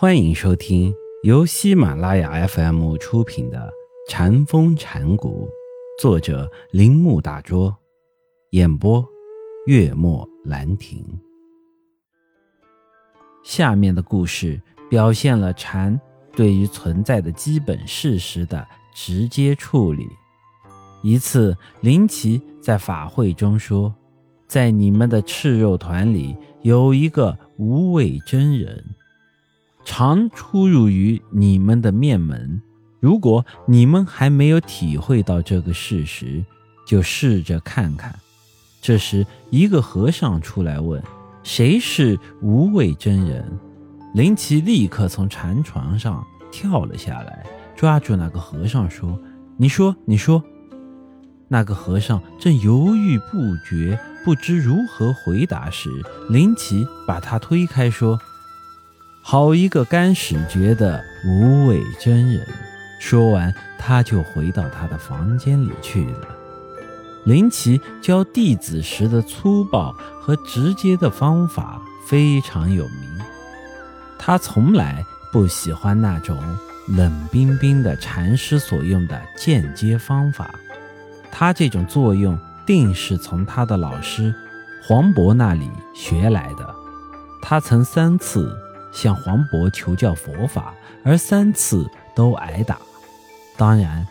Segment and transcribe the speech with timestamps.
[0.00, 3.58] 欢迎收听由喜马拉雅 FM 出品的
[4.08, 5.48] 《禅风禅谷，
[6.00, 7.76] 作者铃木大拙，
[8.50, 9.04] 演播
[9.66, 11.04] 月末兰亭。
[13.42, 20.06] 下面的故事表现了禅对于存在的基本事实的直接处理。
[21.02, 23.92] 一次，林奇在法会中说
[24.46, 28.84] ：“在你们的赤肉团里有一个无畏真人。”
[29.90, 32.60] 常出入于你们的面门，
[33.00, 36.44] 如果你们还没有体会到这个事实，
[36.86, 38.14] 就试着看看。
[38.82, 41.02] 这时，一个和尚出来问
[41.42, 43.42] ：“谁是无畏真人？”
[44.14, 49.18] 林奇立刻从禅床上跳了下来，抓住那个和尚说
[49.56, 50.44] ：“你说，你说。”
[51.48, 55.88] 那个和尚正犹豫不决，不知如何回答时，
[56.28, 58.20] 林奇把他推开说。
[59.20, 62.46] 好一个干使觉的无畏真人！
[62.98, 66.28] 说完，他就回到他的房间里去了。
[67.24, 73.20] 林奇教弟子时的粗暴和直接的方法非常有名，
[74.18, 76.38] 他从来不喜欢那种
[76.88, 80.50] 冷冰冰的禅师所用的间接方法。
[81.30, 84.34] 他这种作用定是从他的老师
[84.82, 86.74] 黄渤那里学来的。
[87.42, 88.56] 他曾三次。
[88.92, 92.78] 向黄渤求教佛法，而三次都挨打。
[93.56, 94.06] 当然，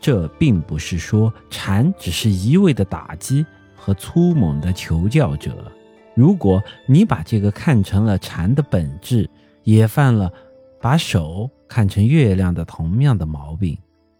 [0.00, 3.44] 这并不是说禅只是一味的打击
[3.76, 5.70] 和粗猛的求教者。
[6.14, 9.28] 如果你把这个看成了禅的本质，
[9.64, 10.32] 也犯了
[10.80, 13.78] 把手看成月亮的同样的毛病。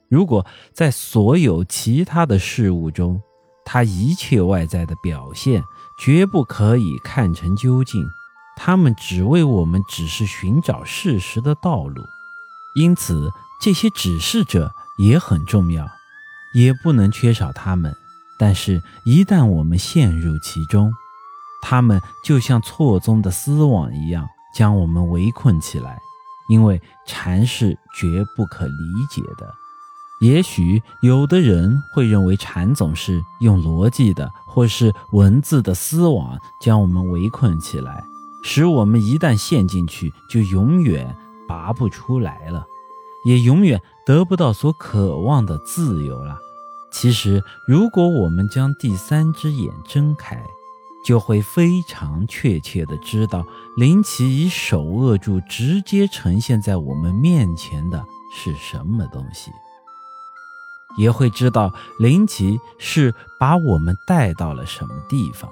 [0.09, 3.21] 如果在所有其他的事物中，
[3.65, 5.63] 它一切外在的表现
[5.99, 8.05] 绝不可以看成究竟。
[8.57, 12.07] 他们只为我们指示寻找事实的道路，
[12.75, 15.89] 因此这些指示者也很重要，
[16.55, 17.97] 也不能缺少他们。
[18.39, 20.93] 但是，一旦我们陷入其中，
[21.63, 26.01] 他们就像错综的丝网一样，将我们围困起来。
[26.49, 29.55] 因为禅是绝不可理解的。
[30.21, 38.05] 也许有的人会认为禅总是用逻辑的或是文字的丝网将我们围困起来。
[38.43, 41.17] 使我们一旦陷进去，就永远
[41.49, 42.67] 拔不出来了，
[43.25, 46.39] 也永远得不到所渴望的自由了。
[46.91, 50.45] 其实，如果我们将第三只眼睁开，
[51.05, 53.45] 就会非常确切地知道，
[53.77, 58.05] 林奇以手扼住，直接呈现在我们面前的
[58.35, 59.51] 是什么东西，
[60.97, 65.51] 也会知道林奇是把我们带到了什么地方。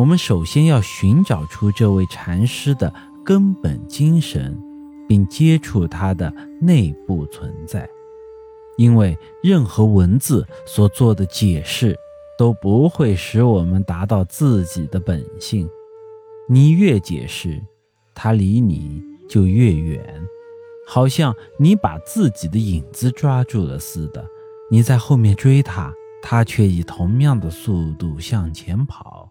[0.00, 2.90] 我们首先要寻找出这位禅师的
[3.22, 4.58] 根本精神，
[5.06, 7.86] 并接触他的内部存在，
[8.78, 11.94] 因为任何文字所做的解释
[12.38, 15.68] 都不会使我们达到自己的本性。
[16.48, 17.62] 你越解释，
[18.14, 20.02] 他离你就越远，
[20.88, 24.24] 好像你把自己的影子抓住了似的。
[24.70, 29.29] 你在后面追他，他却以同样的速度向前跑。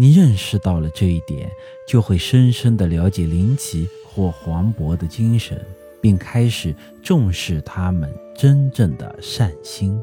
[0.00, 1.50] 你认识到了这一点，
[1.84, 5.60] 就会深深地了解林奇或黄渤的精神，
[6.00, 6.72] 并开始
[7.02, 10.00] 重视他们真正的善心。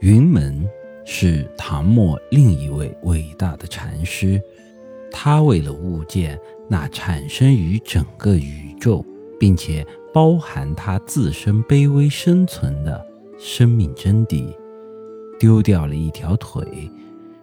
[0.00, 0.66] 云门
[1.04, 4.40] 是唐末另一位伟大的禅师，
[5.12, 9.04] 他为了悟见那产生于整个宇宙，
[9.38, 13.06] 并且包含他自身卑微生存的
[13.38, 14.50] 生命真谛，
[15.38, 16.90] 丢掉了一条腿。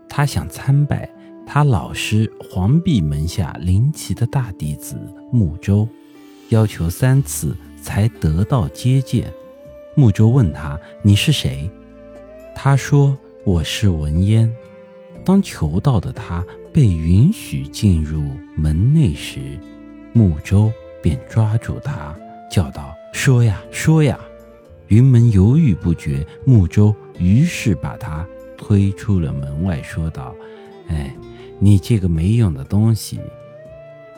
[0.09, 1.09] 他想参拜
[1.45, 4.97] 他老师黄壁门下林奇的大弟子
[5.31, 5.87] 穆舟，
[6.49, 9.31] 要求三次才得到接见。
[9.95, 11.69] 穆舟问他：“你是谁？”
[12.55, 14.51] 他说：“我是文烟。”
[15.25, 18.23] 当求道的他被允许进入
[18.55, 19.59] 门内时，
[20.13, 22.15] 穆舟便抓住他，
[22.49, 24.19] 叫道：“说呀，说呀！”
[24.87, 28.25] 云门犹豫不决，穆舟于是把他。
[28.57, 30.35] 推出了门外，说道
[30.89, 31.15] ：“哎，
[31.59, 33.19] 你这个没用的东西！”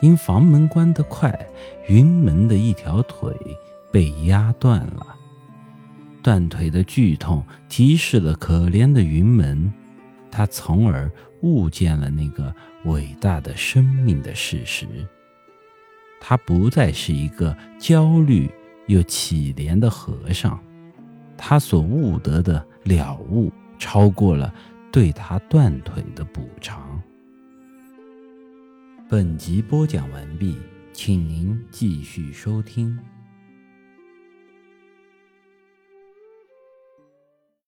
[0.00, 1.38] 因房门关得快，
[1.86, 3.34] 云门的一条腿
[3.92, 5.06] 被压断了。
[6.22, 9.72] 断腿的剧痛提示了可怜的云门，
[10.30, 11.10] 他从而
[11.42, 12.54] 悟见了那个
[12.84, 14.86] 伟大的生命的事实。
[16.18, 18.50] 他不再是一个焦虑
[18.86, 20.58] 又乞怜的和尚，
[21.36, 23.50] 他所悟得的了悟。
[23.80, 24.54] 超过了
[24.92, 27.02] 对他断腿的补偿。
[29.08, 30.56] 本集播讲完毕。
[31.02, 32.98] 请您继续收听。